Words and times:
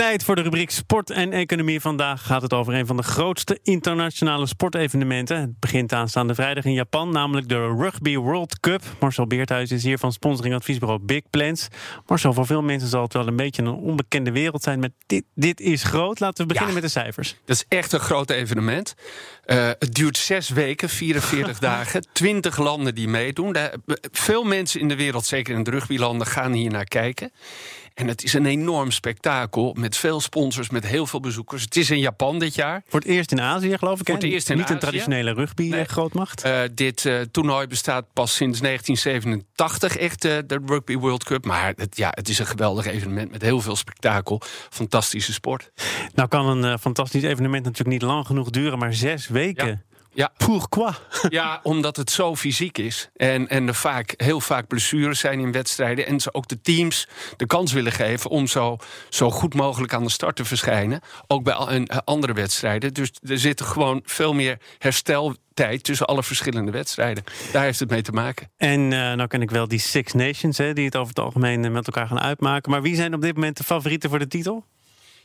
Tijd 0.00 0.24
voor 0.24 0.36
de 0.36 0.42
rubriek 0.42 0.70
Sport 0.70 1.10
en 1.10 1.32
Economie. 1.32 1.80
Vandaag 1.80 2.26
gaat 2.26 2.42
het 2.42 2.52
over 2.52 2.74
een 2.74 2.86
van 2.86 2.96
de 2.96 3.02
grootste 3.02 3.58
internationale 3.62 4.46
sportevenementen. 4.46 5.40
Het 5.40 5.58
begint 5.58 5.92
aanstaande 5.92 6.34
vrijdag 6.34 6.64
in 6.64 6.72
Japan, 6.72 7.12
namelijk 7.12 7.48
de 7.48 7.74
Rugby 7.78 8.16
World 8.16 8.60
Cup. 8.60 8.82
Marcel 9.00 9.26
Beerthuis 9.26 9.70
is 9.70 9.82
hier 9.82 9.98
van 9.98 10.12
sponsoring 10.12 10.54
adviesbureau 10.54 11.00
Big 11.02 11.22
Plans. 11.30 11.68
Marcel, 12.06 12.32
voor 12.32 12.46
veel 12.46 12.62
mensen 12.62 12.88
zal 12.88 13.02
het 13.02 13.12
wel 13.12 13.26
een 13.26 13.36
beetje 13.36 13.62
een 13.62 13.68
onbekende 13.74 14.32
wereld 14.32 14.62
zijn. 14.62 14.80
Maar 14.80 14.88
dit, 15.06 15.24
dit 15.34 15.60
is 15.60 15.82
groot. 15.82 16.20
Laten 16.20 16.46
we 16.46 16.52
beginnen 16.52 16.74
met 16.74 16.82
de 16.82 16.88
cijfers. 16.88 17.36
Dat 17.44 17.56
is 17.56 17.64
echt 17.68 17.92
een 17.92 18.00
groot 18.00 18.30
evenement. 18.30 18.94
Uh, 19.46 19.66
het 19.78 19.94
duurt 19.94 20.16
zes 20.16 20.48
weken, 20.48 20.88
44 20.88 21.58
dagen. 21.68 22.06
20 22.12 22.58
landen 22.58 22.94
die 22.94 23.08
meedoen. 23.08 23.56
Veel 24.12 24.44
mensen 24.44 24.80
in 24.80 24.88
de 24.88 24.96
wereld, 24.96 25.26
zeker 25.26 25.54
in 25.54 25.62
de 25.62 25.70
rugbylanden, 25.70 26.26
gaan 26.26 26.52
hier 26.52 26.70
naar 26.70 26.84
kijken. 26.84 27.32
En 27.94 28.08
het 28.08 28.24
is 28.24 28.32
een 28.32 28.46
enorm 28.46 28.90
spektakel 28.90 29.74
met 29.78 29.96
veel 29.96 30.20
sponsors, 30.20 30.70
met 30.70 30.86
heel 30.86 31.06
veel 31.06 31.20
bezoekers. 31.20 31.62
Het 31.62 31.76
is 31.76 31.90
in 31.90 31.98
Japan 31.98 32.38
dit 32.38 32.54
jaar. 32.54 32.82
Voor 32.88 33.00
het 33.00 33.08
eerst 33.08 33.32
in 33.32 33.40
Azië, 33.40 33.78
geloof 33.78 34.00
ik. 34.00 34.06
Voor 34.06 34.14
het 34.14 34.24
eerst 34.24 34.50
in 34.50 34.56
Niet 34.56 34.70
een 34.70 34.78
traditionele 34.78 35.32
rugby-grootmacht. 35.32 36.42
Eh, 36.42 36.60
dit 36.74 37.04
uh, 37.04 37.20
toernooi 37.20 37.66
bestaat 37.66 38.04
pas 38.12 38.34
sinds 38.34 38.60
1987, 38.60 39.96
echt 39.96 40.24
uh, 40.24 40.38
de 40.46 40.60
Rugby 40.66 40.96
World 40.96 41.24
Cup. 41.24 41.44
Maar 41.44 41.72
het, 41.76 41.96
ja, 41.96 42.08
het 42.14 42.28
is 42.28 42.38
een 42.38 42.46
geweldig 42.46 42.86
evenement 42.86 43.30
met 43.30 43.42
heel 43.42 43.60
veel 43.60 43.76
spektakel. 43.76 44.40
Fantastische 44.70 45.32
sport. 45.32 45.70
Nou 46.14 46.28
kan 46.28 46.64
een 46.64 46.78
fantastisch 46.78 47.22
evenement 47.22 47.64
natuurlijk 47.64 48.00
niet 48.00 48.10
lang 48.10 48.26
genoeg 48.26 48.50
duren, 48.50 48.78
maar 48.78 48.94
zes 48.94 49.28
weken. 49.28 49.66
Ja. 49.66 49.89
Pourquoi? 50.36 50.92
Ja, 51.28 51.60
omdat 51.62 51.96
het 51.96 52.10
zo 52.10 52.36
fysiek 52.36 52.78
is. 52.78 53.10
En, 53.16 53.48
en 53.48 53.68
er 53.68 53.74
vaak, 53.74 54.14
heel 54.16 54.40
vaak 54.40 54.66
blessures 54.66 55.18
zijn 55.18 55.40
in 55.40 55.52
wedstrijden. 55.52 56.06
En 56.06 56.20
ze 56.20 56.34
ook 56.34 56.48
de 56.48 56.60
teams 56.60 57.08
de 57.36 57.46
kans 57.46 57.72
willen 57.72 57.92
geven 57.92 58.30
om 58.30 58.46
zo, 58.46 58.76
zo 59.08 59.30
goed 59.30 59.54
mogelijk 59.54 59.94
aan 59.94 60.04
de 60.04 60.10
start 60.10 60.36
te 60.36 60.44
verschijnen. 60.44 61.00
Ook 61.26 61.44
bij 61.44 61.54
eh, 61.54 61.98
andere 62.04 62.32
wedstrijden. 62.32 62.94
Dus 62.94 63.10
er 63.22 63.38
zit 63.38 63.60
gewoon 63.60 64.00
veel 64.04 64.32
meer 64.32 64.58
hersteltijd 64.78 65.84
tussen 65.84 66.06
alle 66.06 66.22
verschillende 66.22 66.70
wedstrijden. 66.70 67.24
Daar 67.52 67.64
heeft 67.64 67.80
het 67.80 67.90
mee 67.90 68.02
te 68.02 68.12
maken. 68.12 68.50
En 68.56 68.80
uh, 68.80 68.90
nou 68.90 69.26
ken 69.26 69.42
ik 69.42 69.50
wel 69.50 69.68
die 69.68 69.78
Six 69.78 70.12
Nations, 70.12 70.58
hè, 70.58 70.72
die 70.72 70.84
het 70.84 70.96
over 70.96 71.08
het 71.08 71.18
algemeen 71.24 71.64
eh, 71.64 71.70
met 71.70 71.86
elkaar 71.86 72.06
gaan 72.06 72.20
uitmaken. 72.20 72.70
Maar 72.70 72.82
wie 72.82 72.94
zijn 72.94 73.14
op 73.14 73.20
dit 73.20 73.34
moment 73.34 73.56
de 73.56 73.64
favorieten 73.64 74.10
voor 74.10 74.18
de 74.18 74.26
titel? 74.26 74.64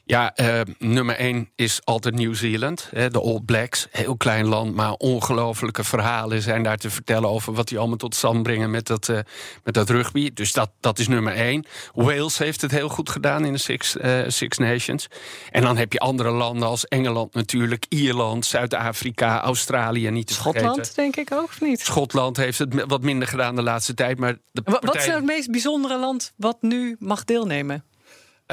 Ja, 0.07 0.33
uh, 0.35 0.61
nummer 0.77 1.15
één 1.15 1.49
is 1.55 1.79
altijd 1.83 2.15
Nieuw-Zeeland. 2.15 2.89
De 2.91 3.21
All 3.21 3.39
Blacks. 3.45 3.87
Heel 3.91 4.17
klein 4.17 4.45
land, 4.45 4.75
maar 4.75 4.91
ongelofelijke 4.91 5.83
verhalen 5.83 6.41
zijn 6.41 6.63
daar 6.63 6.77
te 6.77 6.89
vertellen 6.89 7.29
over 7.29 7.53
wat 7.53 7.67
die 7.67 7.77
allemaal 7.77 7.97
tot 7.97 8.15
stand 8.15 8.43
brengen 8.43 8.71
met 8.71 8.87
dat, 8.87 9.07
uh, 9.07 9.19
met 9.63 9.73
dat 9.73 9.89
rugby. 9.89 10.33
Dus 10.33 10.51
dat, 10.51 10.71
dat 10.79 10.99
is 10.99 11.07
nummer 11.07 11.33
één. 11.33 11.65
Wales 11.93 12.37
heeft 12.37 12.61
het 12.61 12.71
heel 12.71 12.89
goed 12.89 13.09
gedaan 13.09 13.45
in 13.45 13.53
de 13.53 13.59
Six, 13.59 13.95
uh, 13.95 14.21
Six 14.27 14.57
Nations. 14.57 15.07
En 15.51 15.61
dan 15.61 15.77
heb 15.77 15.93
je 15.93 15.99
andere 15.99 16.31
landen 16.31 16.67
als 16.67 16.87
Engeland 16.87 17.33
natuurlijk, 17.33 17.85
Ierland, 17.89 18.45
Zuid-Afrika, 18.45 19.41
Australië 19.41 20.09
niet 20.09 20.27
te 20.27 20.33
Schotland, 20.33 20.95
denk 20.95 21.15
ik 21.15 21.31
ook, 21.31 21.43
of 21.43 21.61
niet? 21.61 21.79
Schotland 21.79 22.37
heeft 22.37 22.59
het 22.59 22.83
wat 22.87 23.01
minder 23.01 23.27
gedaan 23.27 23.55
de 23.55 23.63
laatste 23.63 23.93
tijd. 23.93 24.19
Maar 24.19 24.37
de 24.51 24.61
Wat 24.63 24.95
is 24.95 25.05
nou 25.05 25.17
het 25.17 25.25
meest 25.25 25.51
bijzondere 25.51 25.99
land 25.99 26.33
wat 26.35 26.57
nu 26.61 26.95
mag 26.99 27.23
deelnemen? 27.23 27.83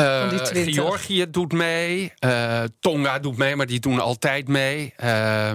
Uh, 0.00 0.28
Georgië 0.52 1.30
doet 1.30 1.52
mee. 1.52 2.12
Uh, 2.24 2.62
Tonga 2.80 3.18
doet 3.18 3.36
mee, 3.36 3.56
maar 3.56 3.66
die 3.66 3.80
doen 3.80 4.00
altijd 4.00 4.48
mee. 4.48 4.94
Uh, 5.04 5.52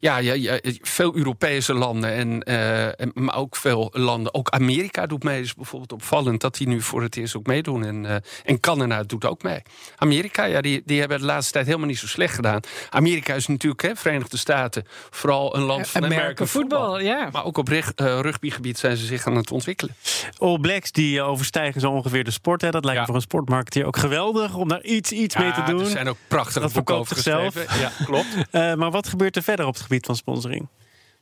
ja, 0.00 0.16
ja, 0.18 0.58
veel 0.82 1.16
Europese 1.16 1.74
landen, 1.74 2.12
en, 2.12 2.50
uh, 2.50 3.12
maar 3.14 3.36
ook 3.36 3.56
veel 3.56 3.90
landen. 3.92 4.34
Ook 4.34 4.50
Amerika 4.50 5.06
doet 5.06 5.22
mee. 5.22 5.40
is 5.40 5.54
bijvoorbeeld 5.54 5.92
opvallend 5.92 6.40
dat 6.40 6.56
die 6.56 6.68
nu 6.68 6.80
voor 6.80 7.02
het 7.02 7.16
eerst 7.16 7.36
ook 7.36 7.46
meedoen. 7.46 7.84
En, 7.84 8.22
en 8.44 8.60
Canada 8.60 9.02
doet 9.02 9.24
ook 9.24 9.42
mee. 9.42 9.62
Amerika, 9.96 10.44
ja, 10.44 10.60
die, 10.60 10.82
die 10.84 11.00
hebben 11.00 11.18
de 11.18 11.24
laatste 11.24 11.52
tijd 11.52 11.66
helemaal 11.66 11.86
niet 11.88 11.98
zo 11.98 12.06
slecht 12.06 12.34
gedaan. 12.34 12.60
Amerika 12.90 13.34
is 13.34 13.46
natuurlijk, 13.46 13.82
hè, 13.82 13.96
Verenigde 13.96 14.36
Staten, 14.36 14.86
vooral 15.10 15.56
een 15.56 15.62
land 15.62 15.88
van 15.88 16.04
Amerika 16.04 16.46
voetbal. 16.46 17.00
Ja. 17.00 17.28
Maar 17.32 17.44
ook 17.44 17.58
op 17.58 17.68
rugbygebied 17.96 18.78
zijn 18.78 18.96
ze 18.96 19.06
zich 19.06 19.26
aan 19.26 19.36
het 19.36 19.50
ontwikkelen. 19.50 19.94
All 20.38 20.58
Blacks 20.58 20.92
die 20.92 21.22
overstijgen 21.22 21.80
zo 21.80 21.90
ongeveer 21.90 22.24
de 22.24 22.30
sport. 22.30 22.60
Hè. 22.60 22.70
Dat 22.70 22.84
lijkt 22.84 23.00
ja. 23.00 23.06
voor 23.06 23.14
een 23.14 23.20
sportmarkt 23.20 23.63
hier 23.68 23.86
ook 23.86 23.96
geweldig 23.96 24.54
om 24.54 24.68
daar 24.68 24.82
iets, 24.82 25.12
iets 25.12 25.36
mee 25.36 25.52
te 25.52 25.62
doen. 25.62 25.80
Er 25.80 25.86
zijn 25.86 26.08
ook 26.08 26.16
prachtige 26.28 26.60
dat 26.60 26.72
boeken 26.72 26.94
over 26.94 27.14
zichzelf. 27.14 27.78
Ja, 27.78 27.90
klopt. 28.04 28.36
uh, 28.52 28.74
maar 28.80 28.90
wat 28.90 29.08
gebeurt 29.08 29.36
er 29.36 29.42
verder 29.42 29.66
op 29.66 29.72
het 29.74 29.82
gebied 29.82 30.06
van 30.06 30.16
sponsoring? 30.16 30.68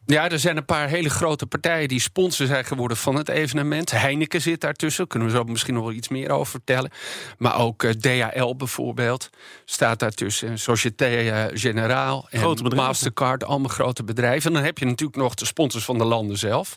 Ja, 0.06 0.30
er 0.30 0.38
zijn 0.38 0.56
een 0.56 0.64
paar 0.64 0.88
hele 0.88 1.10
grote 1.10 1.46
partijen 1.46 1.88
die 1.88 2.00
sponsor 2.00 2.46
zijn 2.46 2.64
geworden 2.64 2.96
van 2.96 3.14
het 3.14 3.28
evenement. 3.28 3.90
Heineken 3.90 4.40
zit 4.40 4.60
daartussen, 4.60 5.06
kunnen 5.06 5.28
we 5.28 5.34
zo 5.34 5.44
misschien 5.44 5.74
nog 5.74 5.84
wel 5.84 5.92
iets 5.92 6.08
meer 6.08 6.30
over 6.30 6.50
vertellen. 6.50 6.90
Maar 7.38 7.58
ook 7.58 7.82
uh, 7.82 7.90
DHL 7.90 8.54
bijvoorbeeld 8.56 9.30
staat 9.64 9.98
daartussen. 9.98 10.58
Société 10.58 11.22
uh, 11.22 11.44
Générale 11.58 12.24
en 12.30 12.74
Mastercard, 12.74 13.44
allemaal 13.44 13.70
grote 13.70 14.04
bedrijven. 14.04 14.48
En 14.48 14.54
dan 14.56 14.64
heb 14.64 14.78
je 14.78 14.84
natuurlijk 14.84 15.18
nog 15.18 15.34
de 15.34 15.46
sponsors 15.46 15.84
van 15.84 15.98
de 15.98 16.04
landen 16.04 16.38
zelf. 16.38 16.76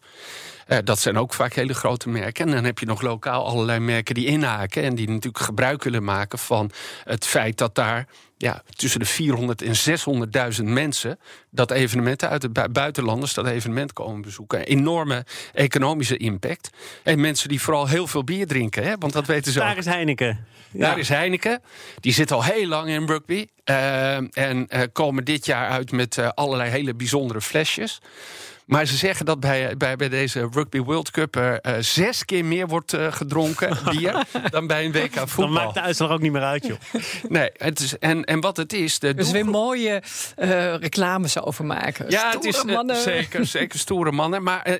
Uh, 0.68 0.78
dat 0.84 1.00
zijn 1.00 1.18
ook 1.18 1.34
vaak 1.34 1.54
hele 1.54 1.74
grote 1.74 2.10
merken. 2.10 2.46
En 2.46 2.52
dan 2.52 2.64
heb 2.64 2.80
je 2.80 2.86
nog 2.86 3.02
lokaal 3.02 3.46
allerlei 3.46 3.80
merken 3.80 4.16
die 4.16 4.26
inhaken... 4.26 4.84
en 4.84 4.96
die 4.96 5.08
natuurlijk 5.08 5.44
gebruik 5.44 5.84
willen 5.84 6.04
maken 6.04 6.40
van 6.40 6.72
het 7.04 7.26
feit 7.26 7.58
dat 7.58 7.76
daar 7.76 8.08
ja, 8.38 8.62
tussen 8.76 9.00
de 9.00 9.06
400 9.06 9.62
en 9.62 9.76
600.000 10.60 10.64
mensen 10.64 11.20
dat 11.50 11.72
evenement 11.72 12.24
uit 12.24 12.42
het 12.42 12.74
buitenlanders 12.74 13.34
dat 13.34 13.48
evenement 13.48 13.94
komen 13.94 14.22
bezoeken. 14.22 14.66
Enorme 14.66 15.26
economische 15.54 16.18
impact. 16.18 16.70
En 17.04 17.20
mensen 17.20 17.50
die 17.50 17.62
vooral 17.62 17.88
heel 17.88 18.08
veel 18.08 18.24
bier 18.24 18.48
drinken, 18.48 18.84
hè, 18.84 18.98
want 19.00 19.14
dat 19.14 19.26
weten 19.26 19.52
ze 19.52 19.60
Daar 19.60 19.78
is 19.78 19.86
Heineken. 19.86 20.46
Daar 20.72 21.00
is 21.00 21.10
Heineken. 21.10 21.62
Die 22.00 22.14
zit 22.14 22.32
al 22.32 22.44
heel 22.44 22.68
lang 22.68 22.90
in 22.90 23.06
rugby. 23.06 23.48
Uh, 23.70 24.16
en 24.38 24.68
uh, 24.70 24.82
komen 24.92 25.24
dit 25.24 25.46
jaar 25.46 25.70
uit 25.70 25.92
met 25.92 26.18
uh, 26.18 26.30
allerlei 26.34 26.70
hele 26.70 26.96
bijzondere 26.96 27.42
flesjes. 27.42 28.02
Maar 28.66 28.86
ze 28.86 28.96
zeggen 28.98 29.26
dat 29.26 29.40
bij, 29.40 29.78
bij, 29.78 29.96
bij 29.96 30.10
deze 30.10 30.50
Rugby 30.52 30.80
World 30.80 31.12
Cup 31.12 31.36
er 31.36 31.60
uh, 31.62 31.74
zes 31.80 32.26
keer 32.26 32.46
meer 32.46 32.68
wordt 32.68 32.94
uh, 32.94 33.12
gedronken 33.12 33.78
bier 33.90 34.24
dan 34.50 34.68
bij 34.68 34.86
een 34.86 34.92
WK 34.92 35.16
voetbal. 35.16 35.36
Dan 35.36 35.54
maakt 35.54 35.74
de 35.74 35.82
uitslag 35.82 36.10
ook 36.10 36.22
niet 36.22 36.32
meer 36.32 36.44
uit, 36.44 36.66
joh. 36.66 36.78
nee, 37.30 37.50
het 37.54 37.80
is, 37.80 37.98
en, 37.98 38.24
en 38.24 38.40
wat 38.40 38.58
het 38.58 38.74
is. 38.74 39.00
De 39.00 39.14
dus 39.14 39.32
weer 39.32 39.46
mooie 39.46 40.04
uh, 40.38 40.76
reclames 40.76 41.40
over 41.40 41.66
maken. 41.66 42.10
Ja, 42.10 42.32
het 42.32 42.44
is 42.44 42.64
mannen. 42.64 42.96
zeker, 42.96 43.46
zeker 43.58 43.80
stoere 43.80 44.12
mannen. 44.12 44.44
Maar 44.44 44.80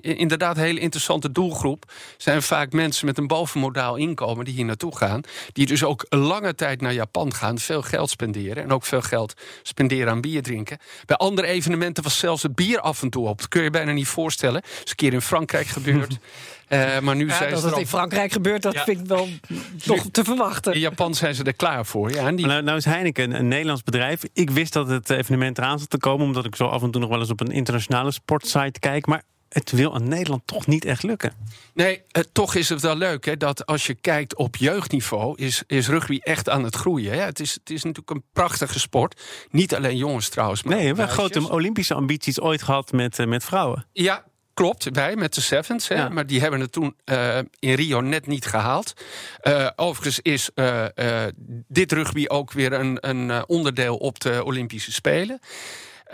inderdaad, 0.00 0.56
een 0.56 0.62
hele 0.62 0.80
interessante 0.80 1.32
doelgroep 1.32 1.92
zijn 2.16 2.42
vaak 2.42 2.72
mensen 2.72 3.06
met 3.06 3.18
een 3.18 3.26
bovenmodaal 3.26 3.96
inkomen 3.96 4.44
die 4.44 4.54
hier 4.54 4.64
naartoe 4.64 4.96
gaan. 4.96 5.20
Die 5.52 5.66
dus 5.66 5.84
ook 5.84 6.06
lange 6.08 6.54
tijd 6.54 6.80
naar 6.80 6.92
Japan 6.92 7.34
gaan, 7.34 7.58
veel 7.58 7.82
geld 7.82 8.10
spenderen 8.10 8.62
en 8.62 8.72
ook 8.72 8.84
veel 8.84 9.02
geld 9.02 9.34
spenderen 9.62 10.12
aan 10.12 10.20
bier 10.20 10.42
drinken. 10.42 10.78
Bij 11.06 11.16
andere 11.16 11.46
evenementen 11.46 12.02
was 12.02 12.18
zelfs 12.18 12.42
het 12.42 12.54
bier 12.54 12.80
af 12.80 12.97
af 12.98 13.04
en 13.04 13.10
toe 13.10 13.28
op. 13.28 13.38
Dat 13.38 13.48
kun 13.48 13.62
je 13.62 13.70
bijna 13.70 13.92
niet 13.92 14.08
voorstellen. 14.08 14.60
Dat 14.60 14.80
is 14.84 14.90
een 14.90 14.96
keer 14.96 15.12
in 15.12 15.20
Frankrijk 15.20 15.66
gebeurd. 15.66 16.18
Uh, 16.68 16.98
maar 17.04 17.16
nu 17.16 17.26
ja, 17.26 17.36
zijn 17.36 17.50
dat 17.50 17.60
ze 17.60 17.66
het 17.66 17.78
in 17.78 17.86
Frankrijk 17.86 18.32
gebeurt, 18.32 18.62
dat 18.62 18.80
vind 18.80 19.00
ik 19.00 19.06
wel 19.06 19.28
toch 19.84 20.06
te 20.10 20.24
verwachten. 20.24 20.72
In 20.72 20.80
Japan 20.80 21.14
zijn 21.14 21.34
ze 21.34 21.44
er 21.44 21.54
klaar 21.54 21.86
voor. 21.86 22.10
Ja, 22.10 22.32
die... 22.32 22.46
nou, 22.46 22.62
nou, 22.62 22.76
is 22.76 22.84
Heineken 22.84 23.24
een, 23.24 23.38
een, 23.38 23.48
Nederlands 23.48 23.82
bedrijf. 23.82 24.22
Ik 24.32 24.50
wist 24.50 24.72
dat 24.72 24.88
het 24.88 25.10
evenement 25.10 25.58
eraan 25.58 25.78
zat 25.78 25.90
te 25.90 25.98
komen, 25.98 26.26
omdat 26.26 26.44
ik 26.44 26.56
zo 26.56 26.66
af 26.66 26.82
en 26.82 26.90
toe 26.90 27.00
nog 27.00 27.10
wel 27.10 27.20
eens 27.20 27.30
op 27.30 27.40
een 27.40 27.50
internationale 27.50 28.10
sportsite 28.10 28.78
kijk. 28.80 29.06
Maar 29.06 29.22
het 29.48 29.70
wil 29.70 29.94
aan 29.94 30.08
Nederland 30.08 30.42
toch 30.44 30.66
niet 30.66 30.84
echt 30.84 31.02
lukken. 31.02 31.32
Nee, 31.74 32.02
eh, 32.10 32.22
toch 32.32 32.54
is 32.54 32.68
het 32.68 32.80
wel 32.80 32.96
leuk 32.96 33.24
hè, 33.24 33.36
dat 33.36 33.66
als 33.66 33.86
je 33.86 33.94
kijkt 33.94 34.36
op 34.36 34.56
jeugdniveau... 34.56 35.36
is, 35.36 35.62
is 35.66 35.88
rugby 35.88 36.18
echt 36.22 36.48
aan 36.48 36.64
het 36.64 36.74
groeien. 36.74 37.12
Hè? 37.12 37.20
Het, 37.20 37.40
is, 37.40 37.52
het 37.52 37.70
is 37.70 37.82
natuurlijk 37.82 38.10
een 38.10 38.24
prachtige 38.32 38.78
sport. 38.78 39.22
Niet 39.50 39.74
alleen 39.74 39.96
jongens 39.96 40.28
trouwens. 40.28 40.62
Maar 40.62 40.74
nee, 40.74 40.80
we 40.82 40.86
hebben 40.86 41.08
grote 41.08 41.50
Olympische 41.50 41.94
ambities 41.94 42.40
ooit 42.40 42.62
gehad 42.62 42.92
met, 42.92 43.18
uh, 43.18 43.26
met 43.26 43.44
vrouwen. 43.44 43.86
Ja, 43.92 44.26
Klopt, 44.54 44.88
wij 44.92 45.16
met 45.16 45.34
de 45.34 45.40
Sevens. 45.40 45.88
Hè, 45.88 46.10
Maar 46.10 46.26
die 46.26 46.40
hebben 46.40 46.60
het 46.60 46.72
toen 46.72 46.96
uh, 47.04 47.38
in 47.58 47.74
Rio 47.74 48.00
net 48.00 48.26
niet 48.26 48.46
gehaald. 48.46 48.92
Uh, 49.42 49.68
overigens 49.76 50.20
is 50.20 50.50
uh, 50.54 50.84
dit 51.68 51.92
rugby 51.92 52.24
ook 52.28 52.52
weer 52.52 52.72
een, 52.72 53.08
een 53.08 53.48
onderdeel 53.48 53.96
op 53.96 54.20
de 54.20 54.44
Olympische 54.44 54.92
Spelen. 54.92 55.40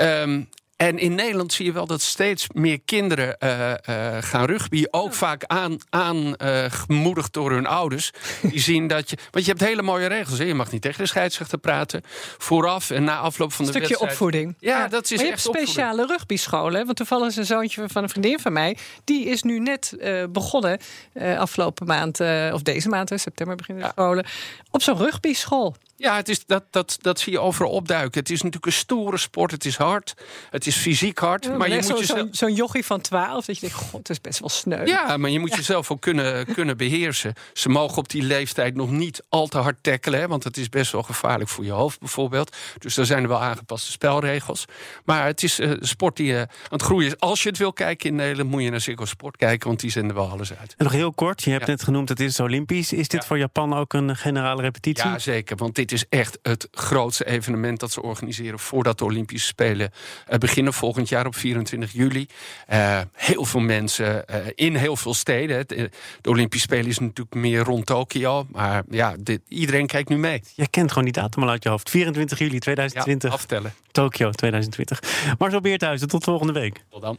Um, 0.00 0.48
En 0.84 0.98
in 0.98 1.14
Nederland 1.14 1.52
zie 1.52 1.64
je 1.64 1.72
wel 1.72 1.86
dat 1.86 2.00
steeds 2.00 2.46
meer 2.52 2.80
kinderen 2.84 3.36
uh, 3.38 3.70
uh, 3.70 3.76
gaan 4.20 4.44
rugby. 4.44 4.84
Ook 4.90 5.14
vaak 5.14 5.44
aangemoedigd 5.88 7.36
uh, 7.36 7.42
door 7.42 7.50
hun 7.50 7.66
ouders. 7.66 8.10
Die 8.42 8.60
zien 8.70 8.86
dat 8.86 9.10
je. 9.10 9.16
Want 9.30 9.44
je 9.44 9.50
hebt 9.50 9.64
hele 9.64 9.82
mooie 9.82 10.06
regels. 10.06 10.38
Hè? 10.38 10.44
Je 10.44 10.54
mag 10.54 10.70
niet 10.72 10.82
tegen 10.82 11.02
de 11.02 11.08
scheidsrechter 11.08 11.58
praten. 11.58 12.02
Vooraf 12.38 12.90
en 12.90 13.04
na 13.04 13.18
afloop 13.18 13.52
van 13.52 13.64
de 13.64 13.70
Stukje 13.70 13.88
wedstrijd. 13.88 14.12
opvoeding. 14.12 14.54
Ja, 14.58 14.78
Ja, 14.78 14.88
dat 14.88 15.04
is 15.04 15.10
maar 15.10 15.26
je 15.26 15.32
echt 15.32 15.44
hebt 15.44 15.56
speciale 15.56 16.06
rugbyscholen. 16.06 16.84
Want 16.84 16.96
toevallig 16.96 17.28
is 17.28 17.36
een 17.36 17.46
zoontje 17.46 17.84
van 17.86 18.02
een 18.02 18.08
vriendin 18.08 18.38
van 18.38 18.52
mij. 18.52 18.76
Die 19.04 19.24
is 19.24 19.42
nu 19.42 19.58
net 19.58 19.96
eh, 20.00 20.24
begonnen. 20.30 20.78
eh, 21.12 21.38
afgelopen 21.38 21.86
maand, 21.86 22.20
eh, 22.20 22.50
of 22.52 22.62
deze 22.62 22.88
maand, 22.88 23.10
in 23.10 23.20
september 23.20 23.56
beginnen 23.56 23.84
de 23.84 23.90
scholen. 23.90 24.26
Op 24.70 24.82
zo'n 24.82 24.96
rugbyschool. 24.96 25.74
Ja, 25.96 26.16
het 26.16 26.28
is, 26.28 26.46
dat, 26.46 26.64
dat, 26.70 26.98
dat 27.00 27.20
zie 27.20 27.32
je 27.32 27.40
overal 27.40 27.70
opduiken. 27.70 28.20
Het 28.20 28.30
is 28.30 28.36
natuurlijk 28.36 28.66
een 28.66 28.72
stoere 28.72 29.16
sport. 29.16 29.50
Het 29.50 29.64
is 29.64 29.76
hard. 29.76 30.14
Het 30.50 30.66
is 30.66 30.73
fysiek 30.76 31.18
hard. 31.18 31.58
maar 31.58 31.68
je 31.68 31.74
moet 31.74 31.84
zo- 31.84 31.96
jezelf... 31.98 32.18
Zo'n 32.18 32.28
zo'n 32.30 32.54
jochie 32.54 32.84
van 32.84 33.00
12. 33.00 33.44
Dat 33.44 33.54
je 33.54 33.60
denkt, 33.60 33.76
god, 33.76 33.92
het 33.98 34.10
is 34.10 34.20
best 34.20 34.38
wel 34.40 34.48
sneu. 34.48 34.84
Ja, 34.86 35.16
maar 35.16 35.30
je 35.30 35.38
moet 35.38 35.54
jezelf 35.54 35.90
ook 35.90 36.00
kunnen, 36.00 36.52
kunnen 36.54 36.76
beheersen. 36.76 37.34
Ze 37.52 37.68
mogen 37.68 37.98
op 37.98 38.08
die 38.08 38.22
leeftijd 38.22 38.74
nog 38.74 38.90
niet 38.90 39.22
al 39.28 39.46
te 39.46 39.58
hard 39.58 39.76
tackelen. 39.82 40.20
Hè, 40.20 40.28
want 40.28 40.44
het 40.44 40.56
is 40.56 40.68
best 40.68 40.92
wel 40.92 41.02
gevaarlijk 41.02 41.50
voor 41.50 41.64
je 41.64 41.70
hoofd 41.70 41.98
bijvoorbeeld. 41.98 42.56
Dus 42.78 42.94
daar 42.94 43.04
zijn 43.06 43.22
er 43.22 43.28
wel 43.28 43.40
aangepaste 43.42 43.90
spelregels. 43.90 44.64
Maar 45.04 45.26
het 45.26 45.42
is 45.42 45.58
eh, 45.58 45.70
een 45.70 45.78
sport 45.80 46.16
die 46.16 46.32
eh, 46.34 46.40
aan 46.40 46.46
het 46.68 46.82
groeien 46.82 47.06
is. 47.08 47.18
Als 47.18 47.42
je 47.42 47.48
het 47.48 47.58
wil 47.58 47.72
kijken 47.72 48.08
in 48.08 48.14
Nederland, 48.14 48.50
moet 48.50 48.62
je 48.62 48.70
naar 48.70 48.80
Ziggo 48.80 49.04
Sport 49.04 49.36
kijken. 49.36 49.68
Want 49.68 49.80
die 49.80 49.90
zenden 49.90 50.16
wel 50.16 50.28
alles 50.30 50.54
uit. 50.54 50.74
En 50.76 50.84
nog 50.84 50.92
heel 50.92 51.12
kort, 51.12 51.42
je 51.42 51.50
hebt 51.50 51.64
Ja. 51.64 51.70
net 51.70 51.82
genoemd, 51.82 52.08
het 52.08 52.20
is 52.20 52.40
Olympisch. 52.40 52.92
Is 52.92 53.08
dit 53.08 53.20
Ja. 53.20 53.26
voor 53.26 53.38
Japan 53.38 53.74
ook 53.74 53.92
een 53.92 54.16
generale 54.16 54.62
repetitie? 54.62 55.08
Ja, 55.08 55.18
zeker. 55.18 55.56
Want 55.56 55.74
dit 55.74 55.92
is 55.92 56.04
echt 56.08 56.38
het 56.42 56.68
grootste 56.70 57.26
evenement 57.26 57.80
dat 57.80 57.92
ze 57.92 58.02
organiseren 58.02 58.58
voordat 58.58 58.98
de 58.98 59.04
Olympische 59.04 59.46
Spelen 59.46 59.90
eh, 60.26 60.38
beginnen 60.38 60.53
volgend 60.62 61.08
jaar 61.08 61.26
op 61.26 61.36
24 61.36 61.92
juli. 61.92 62.26
Eh, 62.66 63.00
heel 63.12 63.44
veel 63.44 63.60
mensen 63.60 64.26
eh, 64.26 64.36
in 64.54 64.74
heel 64.74 64.96
veel 64.96 65.14
steden. 65.14 65.56
Het, 65.56 65.72
eh, 65.72 65.84
De 66.20 66.30
Olympische 66.30 66.66
Spelen 66.66 66.86
is 66.86 66.98
natuurlijk 66.98 67.36
meer 67.36 67.60
rond 67.60 67.86
Tokio. 67.86 68.46
Maar 68.50 68.82
ja, 68.90 69.14
dit, 69.18 69.40
iedereen 69.48 69.86
kijkt 69.86 70.08
nu 70.08 70.16
mee. 70.16 70.42
Jij 70.54 70.66
kent 70.70 70.88
gewoon 70.88 71.04
die 71.04 71.12
datum 71.12 71.42
al 71.42 71.48
uit 71.48 71.62
je 71.62 71.68
hoofd. 71.68 71.90
24 71.90 72.38
juli 72.38 72.54
Ja, 72.54 72.60
2020, 72.60 73.32
aftellen. 73.32 73.74
Tokio 73.90 74.30
2020. 74.30 75.02
Marcel 75.38 75.60
Beerthuizen, 75.60 76.08
tot 76.08 76.24
volgende 76.24 76.52
week. 76.52 76.84
Tot 76.90 77.02
dan. 77.02 77.18